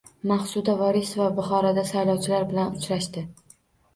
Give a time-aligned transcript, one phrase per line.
[0.29, 3.27] Maqsuda Vorisova Buxoroda saylovchilar bilan uchrashdi